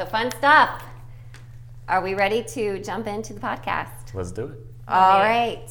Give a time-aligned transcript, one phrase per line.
[0.00, 0.82] Well, so fun stuff.
[1.86, 4.14] Are we ready to jump into the podcast?
[4.14, 4.58] Let's do it.
[4.88, 5.68] All right.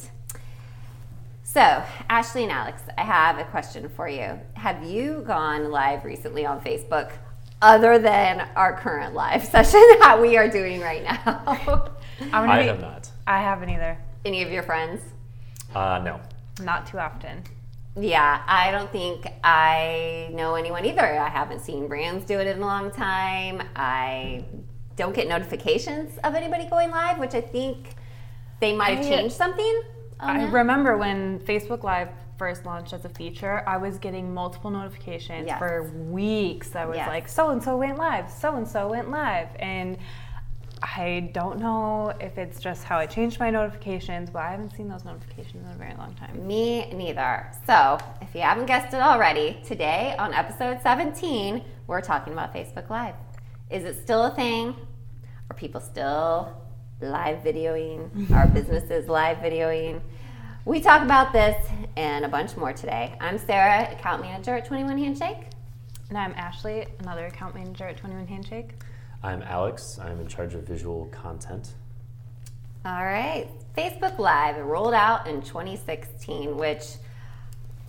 [1.42, 4.38] So, Ashley and Alex, I have a question for you.
[4.54, 7.10] Have you gone live recently on Facebook
[7.60, 11.90] other than our current live session that we are doing right now?
[12.32, 13.10] I'm I be- have not.
[13.26, 13.98] I haven't either.
[14.24, 15.00] Any of your friends?
[15.74, 16.20] Uh, no.
[16.62, 17.42] Not too often.
[17.96, 21.18] Yeah, I don't think I know anyone either.
[21.18, 23.62] I haven't seen brands do it in a long time.
[23.74, 24.44] I
[24.96, 27.96] don't get notifications of anybody going live, which I think
[28.60, 29.82] they might have changed something.
[30.20, 30.52] I that.
[30.52, 35.58] remember when Facebook Live first launched as a feature, I was getting multiple notifications Yes.
[35.58, 36.76] for weeks.
[36.76, 37.08] I was Yes.
[37.08, 39.48] like, so and so went live, so and so went live.
[39.58, 39.98] And
[40.82, 44.88] I don't know if it's just how I changed my notifications, but I haven't seen
[44.88, 46.46] those notifications in a very long time.
[46.46, 47.50] Me neither.
[47.66, 52.88] So, if you haven't guessed it already, today on episode 17, we're talking about Facebook
[52.88, 53.14] Live.
[53.68, 54.74] Is it still a thing?
[55.50, 56.56] Are people still
[57.00, 58.30] live videoing?
[58.34, 60.00] Are businesses live videoing?
[60.64, 61.56] We talk about this
[61.96, 63.16] and a bunch more today.
[63.20, 65.46] I'm Sarah, account manager at 21 Handshake.
[66.08, 68.70] And I'm Ashley, another account manager at 21 Handshake.
[69.22, 69.98] I'm Alex.
[70.02, 71.74] I'm in charge of visual content.
[72.84, 73.48] All right.
[73.76, 76.84] Facebook Live rolled out in 2016, which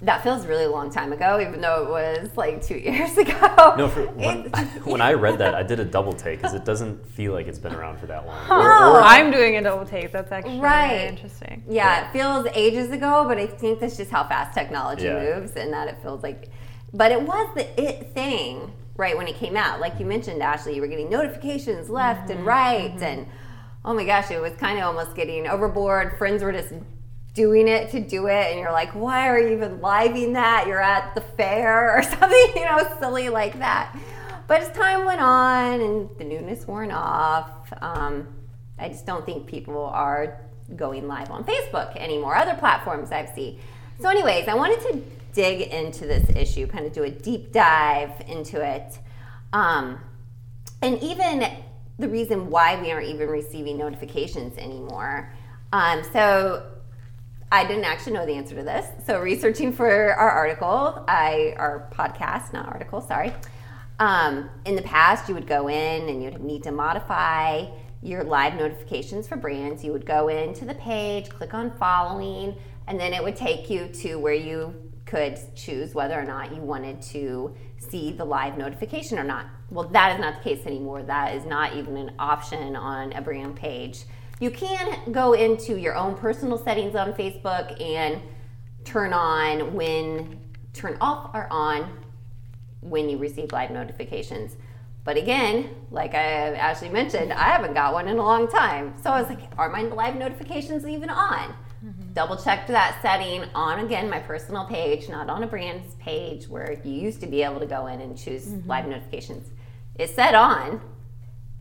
[0.02, 3.76] that feels a really long time ago, even though it was like two years ago.
[3.78, 4.44] No, for, when,
[4.84, 7.60] when I read that, I did a double take because it doesn't feel like it's
[7.60, 8.48] been around for that long.
[8.50, 9.02] No.
[9.02, 10.12] I'm doing a double take.
[10.12, 10.90] That's actually Right.
[10.90, 11.64] very interesting.
[11.70, 15.36] Yeah, it feels ages ago, but I think that's just how fast technology Yeah.
[15.40, 16.50] moves and that it feels like.
[16.94, 19.80] But it was the it thing, right, when it came out.
[19.80, 23.02] Like you mentioned, Ashley, you were getting notifications left Mm-hmm, and right.
[23.02, 23.28] And
[23.84, 26.18] oh my gosh, it was kind of almost getting overboard.
[26.18, 26.74] Friends were just
[27.34, 28.52] doing it to do it.
[28.52, 30.68] And you're like, why are you even living that?
[30.68, 33.98] You're at the fair or something, you know, silly like that.
[34.48, 38.28] But as time went on and the newness worn off, um,
[38.78, 40.42] I just don't think people are
[40.76, 42.36] going live on Facebook anymore.
[42.36, 43.60] Other platforms I've seen.
[44.00, 48.22] So, anyways, I wanted to dig into this issue, kind of do a deep dive
[48.28, 49.00] into it,
[49.54, 50.00] um,
[50.82, 51.48] and even
[52.00, 55.32] the reason why we aren't even receiving notifications anymore.
[55.74, 56.66] Um, so,
[57.54, 58.88] I didn't actually know the answer to this.
[59.06, 63.34] So, researching for our article, I our podcast, not article, sorry.
[64.00, 67.68] Um, in the past, you would go in and you'd need to modify
[68.02, 69.84] your live notifications for brands.
[69.84, 72.56] You would go into the page, click on following,
[72.88, 76.62] and then it would take you to where you could choose whether or not you
[76.62, 79.46] wanted to see the live notification or not.
[79.70, 81.04] Well, that is not the case anymore.
[81.04, 84.06] That is not even an option on a brand page.
[84.40, 88.22] You can go into your own personal settings on Facebook and
[88.86, 90.40] turn on when,
[90.72, 92.00] turn off or on
[92.80, 94.56] when you receive live notifications.
[95.04, 98.94] But again, like I actually mentioned, I haven't got one in a long time.
[99.04, 101.54] So I was like, are my live notifications even on?
[102.14, 106.80] Double checked that setting on again my personal page, not on a brand's page where
[106.84, 108.70] you used to be able to go in and choose mm-hmm.
[108.70, 109.48] live notifications.
[109.96, 110.82] It said on,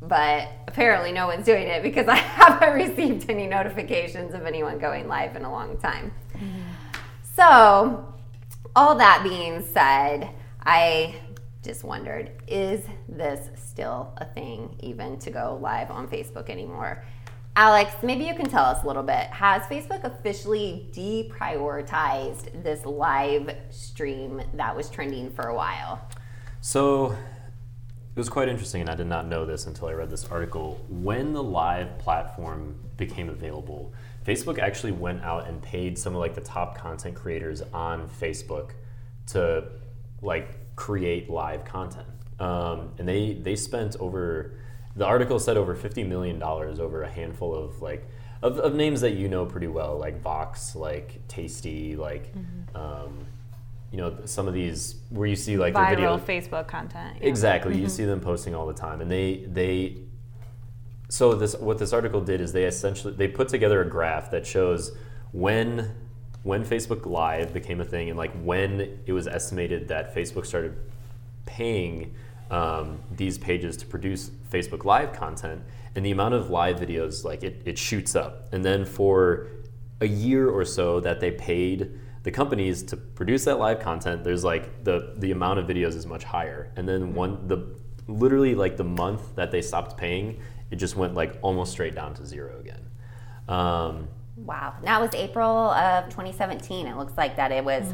[0.02, 5.08] but apparently no one's doing it because I haven't received any notifications of anyone going
[5.08, 6.12] live in a long time.
[6.34, 6.60] Mm-hmm.
[7.36, 8.14] So,
[8.74, 10.30] all that being said,
[10.64, 11.20] I
[11.62, 17.04] just wondered is this still a thing, even to go live on Facebook anymore?
[17.56, 19.26] Alex, maybe you can tell us a little bit.
[19.30, 26.00] Has Facebook officially deprioritized this live stream that was trending for a while?
[26.60, 30.26] So it was quite interesting, and I did not know this until I read this
[30.26, 30.80] article.
[30.88, 33.92] When the live platform became available,
[34.24, 38.70] Facebook actually went out and paid some of like the top content creators on Facebook
[39.28, 39.64] to
[40.22, 42.06] like create live content,
[42.38, 44.52] um, and they they spent over.
[44.96, 48.08] The article said over fifty million dollars over a handful of like
[48.42, 52.32] of, of names that you know pretty well, like Vox, like Tasty, like.
[52.74, 53.26] Um,
[53.90, 57.16] you know some of these where you see like their video Facebook content.
[57.20, 57.26] yeah.
[57.26, 57.76] Exactly.
[57.76, 59.96] You see them posting all the time, and they they.
[61.08, 64.46] So this what this article did is they essentially they put together a graph that
[64.46, 64.92] shows
[65.32, 65.92] when
[66.44, 70.76] when Facebook Live became a thing and like when it was estimated that Facebook started
[71.44, 72.14] paying
[72.50, 75.62] um, these pages to produce Facebook Live content,
[75.94, 79.46] and the amount of live videos like it, it shoots up, and then for
[80.00, 81.90] a year or so that they paid
[82.22, 86.06] the companies to produce that live content there's like the the amount of videos is
[86.06, 87.74] much higher and then one the
[88.08, 90.38] literally like the month that they stopped paying
[90.70, 92.80] it just went like almost straight down to zero again
[93.48, 94.74] um, Wow.
[94.84, 96.86] That was April of 2017.
[96.86, 97.92] It looks like that it was.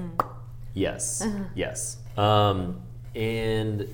[0.75, 2.81] yes yes um,
[3.15, 3.89] and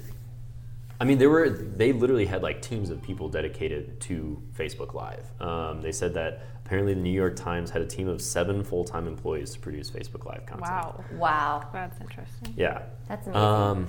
[1.02, 5.32] I mean, there were they literally had like teams of people dedicated to Facebook Live.
[5.40, 8.84] Um, they said that apparently the New York Times had a team of seven full
[8.84, 10.70] time employees to produce Facebook Live content.
[10.70, 11.04] Wow.
[11.14, 11.69] Wow.
[11.72, 12.54] That's interesting.
[12.56, 12.82] Yeah.
[13.08, 13.43] That's amazing.
[13.43, 13.87] Um,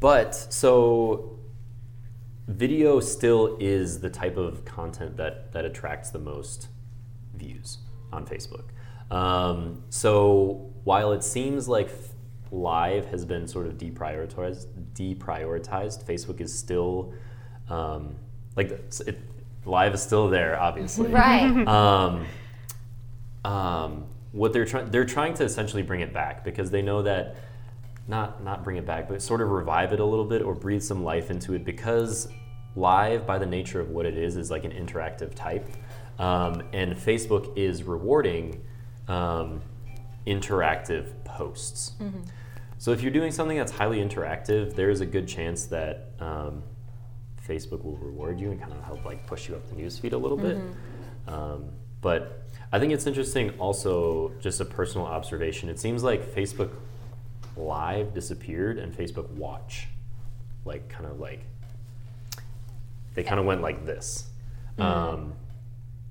[0.00, 1.38] but so
[2.48, 6.66] video still is the type of content that that attracts the most
[7.36, 7.78] views
[8.12, 8.64] on Facebook.
[9.16, 12.08] Um, so while it seems like f-
[12.50, 17.12] live has been sort of deprioritized, deprioritized, Facebook is still
[17.68, 18.16] um,
[18.56, 19.18] like it,
[19.64, 21.08] live is still there, obviously.
[21.12, 21.66] right.
[21.68, 22.26] um,
[23.44, 27.36] um, what they're trying they're trying to essentially bring it back because they know that
[28.06, 30.82] not not bring it back but sort of revive it a little bit or breathe
[30.82, 32.28] some life into it because
[32.76, 35.66] live by the nature of what it is is like an interactive type
[36.18, 38.62] um, and facebook is rewarding
[39.08, 39.62] um,
[40.28, 41.92] interactive posts.
[42.78, 46.62] So if you're doing something that's highly interactive there is a good chance that um,
[47.46, 50.16] facebook will reward you and kind of help like push you up the newsfeed a
[50.16, 50.58] little bit.
[51.26, 51.70] Um,
[52.00, 55.68] but I think it's interesting also just a personal observation.
[55.68, 56.70] It seems like Facebook
[57.56, 59.88] Live disappeared and Facebook Watch,
[60.64, 61.44] like kind of like
[63.14, 64.28] they kind of went like this.
[64.78, 65.32] Um,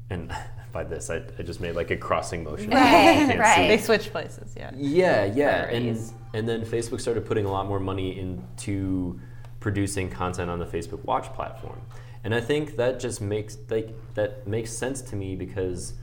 [0.10, 0.36] and
[0.78, 2.70] by this, I, I just made like a crossing motion.
[2.70, 3.68] Right, right.
[3.68, 4.70] They switch places, yeah.
[4.76, 6.00] Yeah, yeah, and
[6.36, 9.20] and then Facebook started putting a lot more money into
[9.60, 11.82] producing content on the Facebook Watch platform,
[12.24, 15.96] and I think that just makes like that makes sense to me because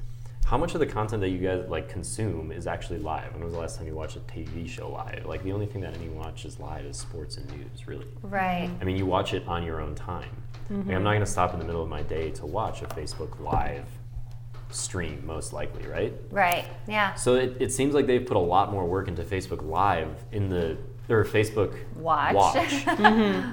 [0.44, 3.32] how much of the content that you guys like consume is actually live?
[3.32, 5.25] When was the last time you watched a TV show live?
[5.25, 8.09] Like the only thing that anyone watches live is sports and news, really.
[8.23, 8.71] Right.
[8.81, 10.35] I mean, you watch it on your own time.
[10.69, 11.05] Like, I'm mm-hmm.
[11.05, 13.87] not going to stop in the middle of my day to watch a Facebook Live
[14.70, 16.12] stream, most likely, right?
[16.31, 16.64] Right.
[16.88, 17.14] Yeah.
[17.14, 20.49] So it, it seems like they've put a lot more work into Facebook Live in
[20.49, 20.76] the
[21.08, 22.56] or Facebook Watch.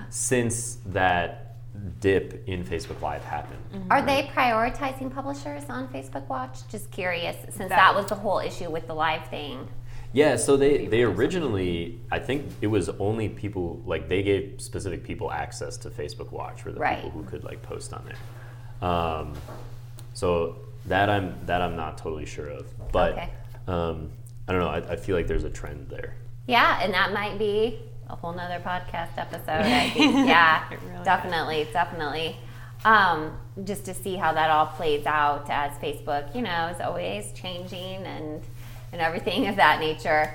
[0.10, 1.56] since that
[2.00, 3.60] dip in Facebook Live happened.
[3.90, 6.68] Are they prioritizing publishers on Facebook Watch?
[6.69, 9.68] Just curious, since that, That- was the whole issue with the live thing.
[10.13, 15.06] Yeah, so they they originally I think it was only people like they gave specific
[15.06, 17.02] people access to Facebook Watch for the Right.
[17.02, 18.90] people who could like post on there.
[18.90, 19.34] Um,
[20.13, 23.30] so that I'm that I'm not totally sure of, but Okay.
[23.68, 24.12] um,
[24.48, 24.68] I don't know.
[24.69, 26.16] I, I feel like there's a trend there.
[26.48, 27.80] Yeah, and that might be
[28.10, 29.50] a whole nother podcast episode.
[29.66, 30.28] I think.
[30.28, 32.36] Yeah, It really definitely, definitely.
[32.83, 37.31] Um, just to see how that all plays out as Facebook, you know, is always
[37.34, 38.42] changing and
[38.92, 40.34] and everything of that nature.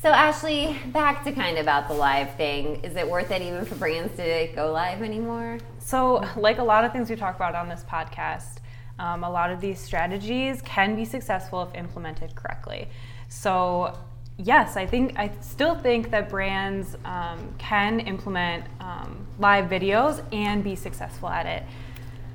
[0.00, 2.84] So Ashley, back to kind of about the live thing.
[2.84, 5.58] Is it worth it even for brands to go live anymore?
[5.80, 8.58] So, like a lot of things we talk about on this podcast,
[8.98, 12.88] um, a lot of these strategies can be successful if implemented correctly.
[13.28, 13.96] So,
[14.36, 20.64] yes, I think I still think that brands um, can implement um, live videos and
[20.64, 21.62] be successful at it.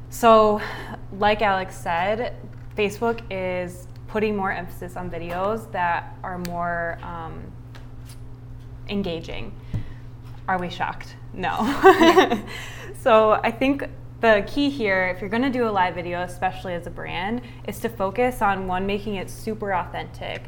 [0.09, 0.61] So,
[1.17, 2.35] like Alex said,
[2.77, 7.51] Facebook is putting more emphasis on videos that are more um,
[8.87, 9.51] engaging.
[10.47, 11.15] Are we shocked?
[11.33, 11.57] No.
[12.99, 13.87] so I think
[14.23, 17.41] the key here, if you're going to do a live video, especially as a brand,
[17.67, 20.43] is to focus on one, making it super authentic.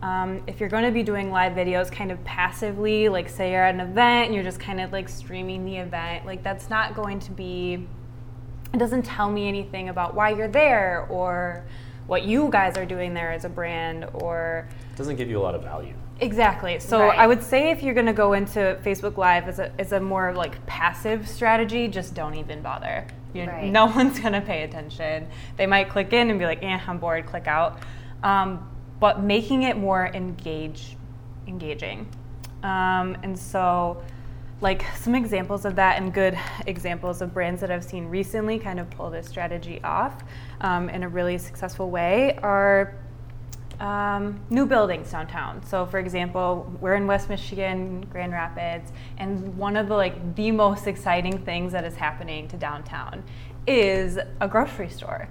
[0.00, 3.62] Um, if you're going to be doing live videos kind of passively, like say you're
[3.62, 6.94] at an event and you're just kind of like streaming the event, like that's not
[6.94, 7.86] going to be,
[8.72, 11.62] it doesn't tell me anything about why you're there or
[12.06, 15.42] what you guys are doing there as a brand or It doesn't give you a
[15.42, 15.92] lot of value.
[16.20, 16.78] Exactly.
[16.78, 17.18] So Right.
[17.18, 20.00] I would say if you're going to go into Facebook Live as a, as a
[20.00, 23.06] more like passive strategy, just don't even bother.
[23.34, 23.70] Right.
[23.70, 25.28] No one's going to pay attention.
[25.56, 27.80] They might click in and be like, "Eh, I'm bored." Click out.
[28.22, 30.96] Um, but making it more engage,
[31.46, 32.06] engaging,
[32.62, 34.02] um, and so
[34.60, 38.78] like some examples of that and good examples of brands that I've seen recently kind
[38.78, 40.22] of pull this strategy off
[40.60, 42.94] um, in a really successful way are
[43.80, 45.64] um, new buildings downtown.
[45.64, 50.50] So, for example, we're in West Michigan, Grand Rapids, and one of the like the
[50.50, 53.24] most exciting things that is happening to downtown
[53.66, 55.28] is a grocery store.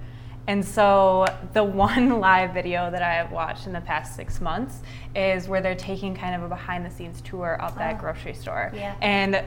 [0.48, 4.82] And so, the one live video that I have watched in the past six months
[5.16, 8.00] is where they're taking kind of a behind the scenes tour of that Oh.
[8.00, 8.72] grocery store.
[8.74, 8.96] Yeah.
[9.02, 9.44] And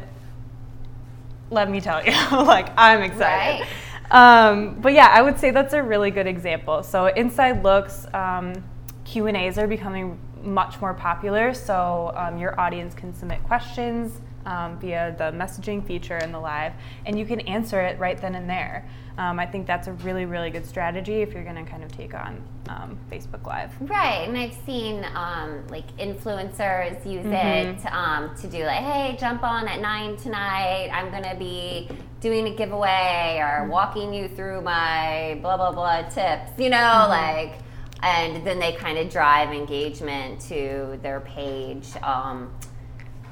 [1.51, 3.63] let me tell you, like I'm excited.
[3.63, 3.69] Right.
[4.11, 6.83] Um, but yeah, I would say that's a really good example.
[6.83, 8.63] So inside looks, um,
[9.05, 11.55] Q and A's are becoming much more popular.
[11.55, 16.73] So um, your audience can submit questions um, via the messaging feature in the live,
[17.07, 18.89] and you can answer it right then and there.
[19.19, 21.93] Um, I think that's a really, really good strategy if you're going to kind of
[21.93, 23.71] take on um, Facebook Live.
[23.81, 29.43] Right, and I've seen um, like influencers use it um, to do like, hey, jump
[29.43, 30.91] on at nine tonight.
[30.93, 31.89] I'm gonna be
[32.21, 36.53] doing a giveaway or walking you through my blah blah blah tips.
[36.59, 37.59] You know, like,
[38.03, 41.89] and then they kind of drive engagement to their page.
[42.03, 42.53] Um,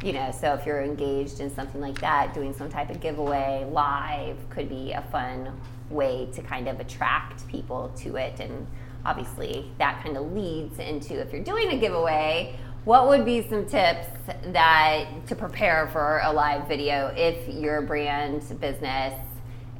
[0.02, 3.66] you know, so if you're engaged in something like that, doing some type of giveaway
[3.70, 5.60] live could be a fun
[5.90, 8.40] way to kind of attract people to it.
[8.40, 8.66] And
[9.04, 13.66] obviously, that kind of leads into if you're doing a giveaway, what would be some
[13.66, 14.06] tips
[14.46, 19.14] that to prepare for a live video if your brand business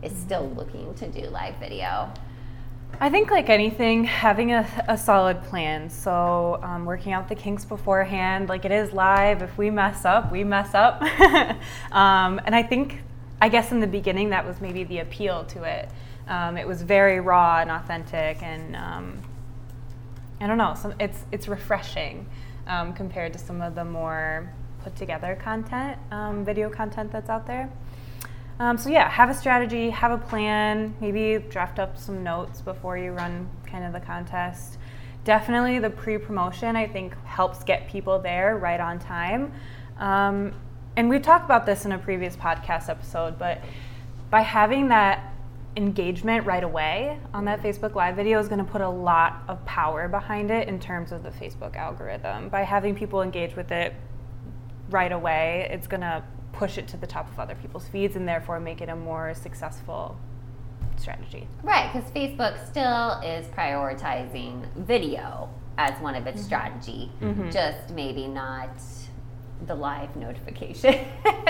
[0.03, 2.13] is still looking to do live video?
[3.03, 5.89] I think, like anything, having a, a solid plan.
[5.89, 9.41] So, um, working out the kinks beforehand, like it is live.
[9.41, 11.01] If we mess up, we mess up.
[11.93, 13.01] um, and I think,
[13.41, 15.89] I guess in the beginning, that was maybe the appeal to it.
[16.29, 19.23] Um, it was very raw and authentic, and um,
[20.39, 22.27] I don't know, it's, it's refreshing
[22.67, 24.53] um, compared to some of the more
[24.85, 27.71] put together content, um, video content that's out there.
[28.61, 32.99] Um, so yeah, have a strategy, have a plan, maybe draft up some notes before
[32.99, 34.77] you run kind of the contest.
[35.25, 39.51] Definitely the pre-promotion I think helps get people there right on time.
[39.97, 40.53] Um,
[40.97, 43.63] and we've talked about this in a previous podcast episode, but
[44.29, 45.33] by having that
[45.77, 49.65] engagement right away on that Facebook Live video is going to put a lot of
[49.65, 52.51] power behind it in terms of the Facebook algorithm.
[52.51, 53.95] By having people engage with it
[54.91, 58.27] right away, it's going to push it to the top of other people's feeds and
[58.27, 60.19] therefore make it a more successful
[60.97, 61.47] strategy.
[61.63, 67.11] Right, because Facebook still is prioritizing video as one of its strategy,
[67.51, 68.71] just maybe not
[69.67, 70.85] the live notifications.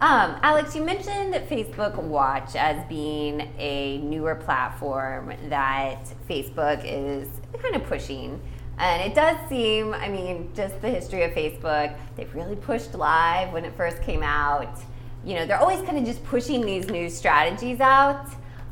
[0.00, 7.28] um, Alex, you mentioned Facebook Watch as being a newer platform that Facebook is
[7.62, 8.40] kind of pushing.
[8.78, 13.52] And it does seem, I mean, just the history of Facebook, they've really pushed live
[13.52, 14.78] when it first came out.
[15.24, 18.26] You know, they're always kind of just pushing these new strategies out.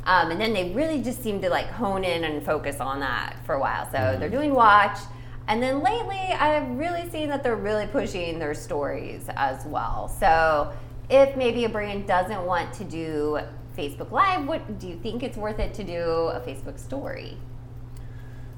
[0.04, 3.36] Um, and then they really just seem to like hone in and focus on that
[3.46, 3.86] for a while.
[3.86, 4.98] So they're doing watch.
[5.48, 10.08] And then lately, I've really seen that they're really pushing their stories as well.
[10.08, 10.72] So
[11.08, 13.40] if maybe a brand doesn't want to do
[13.76, 17.36] Facebook Live, what do you think it's worth it to do a Facebook story?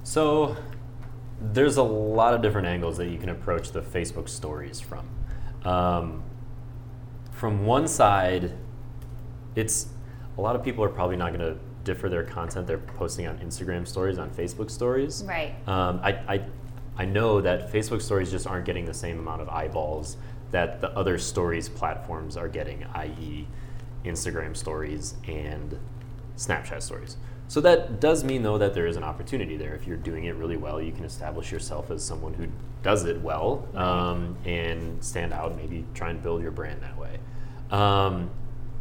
[0.02, 0.56] So
[1.40, 5.06] there's a lot of different angles that you can approach the Facebook stories from.
[5.64, 6.22] Um,
[7.32, 8.52] from one side,
[9.54, 9.88] it's
[10.38, 13.38] a lot of people are probably not going to differ their content they're posting on
[13.38, 15.22] Instagram stories on Facebook stories.
[15.26, 15.54] Right.
[15.68, 16.44] Um, I, I,
[16.96, 20.16] I know that Facebook stories just aren't getting the same amount of eyeballs
[20.50, 23.46] that the other stories platforms are getting, i.e.,
[24.04, 25.78] Instagram stories and
[26.36, 27.16] Snapchat stories.
[27.48, 29.74] So that does mean, though, that there is an opportunity there.
[29.74, 32.46] If you're doing it really well, you can establish yourself as someone who
[32.82, 35.56] does it well um, and stand out.
[35.56, 37.18] Maybe try and build your brand that way.
[37.70, 38.30] Um,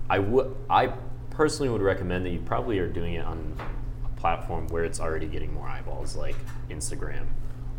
[0.09, 0.93] I would, I
[1.29, 3.57] personally would recommend that you probably are doing it on
[4.05, 6.35] a platform where it's already getting more eyeballs, like
[6.69, 7.25] Instagram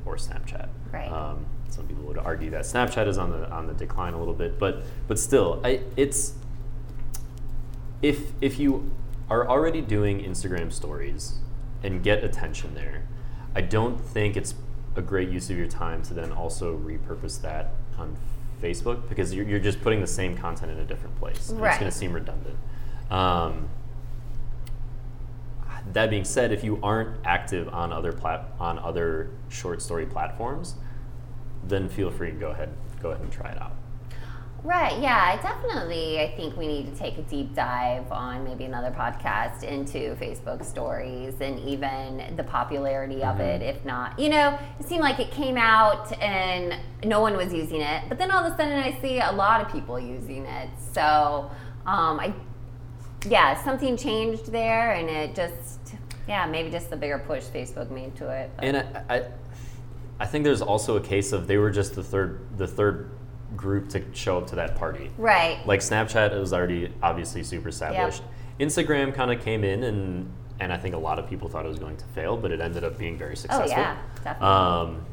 [0.05, 0.69] or Snapchat.
[0.93, 1.11] Right.
[1.11, 4.35] Um, some people would argue that Snapchat is on the on the decline a little
[4.35, 6.35] bit, but but still, I, it's
[8.01, 8.93] if if you
[9.31, 11.35] are already doing Instagram stories
[11.83, 13.07] and get attention there,
[13.55, 14.55] I don't think it's
[14.97, 18.17] a great use of your time to then also repurpose that on
[18.63, 21.51] Facebook because you're, you're just putting the same content in a different place.
[21.51, 22.57] and It's going to seem redundant.
[23.11, 23.69] Um,
[25.93, 30.77] that being said, if you aren't active on other plat- on other short story platforms,
[31.63, 32.71] then feel free to go ahead
[33.03, 33.73] go ahead and try it out.
[34.65, 36.21] Right, yeah, definitely.
[36.21, 40.65] I think we need to take a deep dive on maybe another podcast into Facebook
[40.65, 43.61] stories and even the popularity of it.
[43.61, 47.83] If not, you know, it seemed like it came out and no one was using
[47.83, 50.71] it, but then all of a sudden I see a lot of people using it.
[50.93, 51.51] So,
[51.85, 52.33] um, I,
[53.29, 55.95] yeah, something changed there and it just,
[56.27, 58.51] yeah, maybe just the bigger push Facebook made to it.
[58.57, 59.23] but- And I, I,
[60.21, 63.11] I think there's also a case of they were just the third the third
[63.57, 65.11] group to show up to that party.
[65.19, 65.65] right.
[65.67, 68.23] Like Snapchat was already obviously super established.
[68.61, 70.31] Instagram kind of came in and
[70.61, 72.61] and I think a lot of people thought it was going to fail, but it
[72.61, 73.73] ended up being very successful.
[73.73, 74.47] oh, yeah, definitely.
[74.47, 75.07] Um,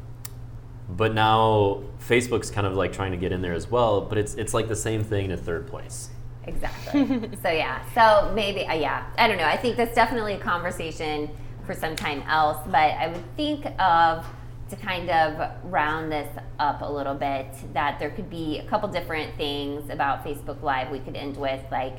[0.88, 4.34] but now Facebook's kind of like trying to get in there as well, but it's
[4.34, 6.10] it's like the same thing in third place.
[6.44, 7.30] Exactly.
[7.42, 7.82] so yeah.
[7.94, 9.06] So maybe uh, yeah.
[9.16, 9.46] I don't know.
[9.46, 11.30] I think that's definitely a conversation
[11.64, 12.58] for some time else.
[12.66, 14.26] But I would think of
[14.72, 18.88] to kind of round this up a little bit, that there could be a couple
[18.88, 21.98] different things about Facebook Live we could end with, like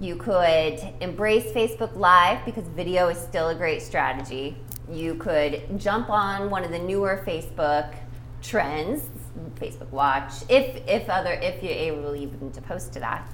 [0.00, 4.56] you could embrace Facebook Live because video is still a great strategy.
[4.90, 7.94] You could jump on one of the newer Facebook
[8.42, 9.08] trends,
[9.54, 13.30] Facebook Watch, if if other if you're able even to post to that,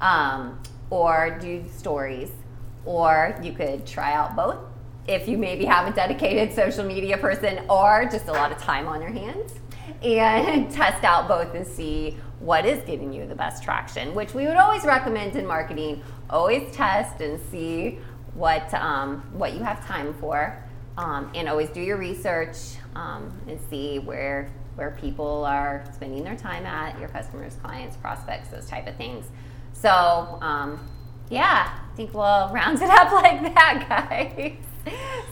[0.00, 0.60] um,
[0.90, 2.32] or do stories,
[2.84, 4.58] or you could try out both
[5.06, 8.86] if you maybe have a dedicated social media person or just a lot of time
[8.86, 9.52] on your hands
[10.02, 14.46] and test out both and see what is giving you the best traction, which we
[14.46, 16.02] would always recommend in marketing.
[16.28, 17.98] Always test and see
[18.34, 20.62] what um, what you have time for,
[20.98, 22.56] um, and always do your research
[22.94, 28.48] um, and see where where people are spending their time at, your customers, clients, prospects,
[28.48, 29.26] those type of things.
[29.72, 30.80] So um,
[31.30, 34.56] yeah, Think we'll round it up like that, guys.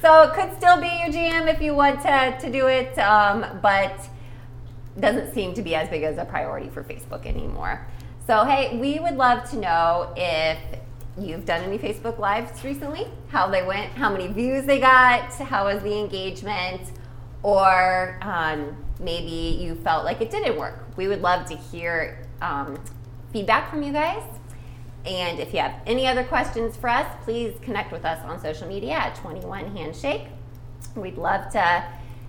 [0.00, 3.59] so it could still be your GM if you want to, to do it, um,
[3.61, 4.09] but
[4.99, 7.87] doesn't seem to be as big as a priority for Facebook anymore.
[8.26, 10.59] So, hey, we would love to know if
[11.19, 15.66] you've done any Facebook Lives recently, how they went, how many views they got, how
[15.66, 16.83] was the engagement,
[17.42, 20.85] or um, maybe you felt like it didn't work.
[20.97, 22.78] We would love to hear um,
[23.33, 24.23] feedback from you guys.
[25.04, 28.68] And if you have any other questions for us, please connect with us on social
[28.68, 30.26] media at 21 Handshake.
[30.94, 31.85] We'd love to,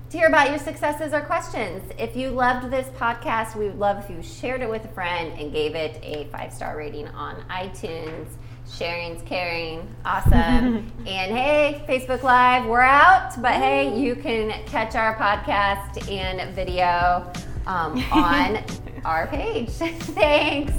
[0.10, 1.84] to hear about your successes or questions.
[2.00, 5.40] If you loved this podcast, we would love if you shared it with a friend
[5.40, 8.28] and gave it a five star rating on iTunes.
[8.72, 9.88] Sharing's caring.
[10.06, 10.32] Awesome.
[11.06, 13.40] and hey, Facebook Live, we're out.
[13.42, 17.32] But hey, you can catch our podcast and video
[17.68, 18.64] um, on
[19.06, 19.70] our page.
[19.70, 20.74] Thanks.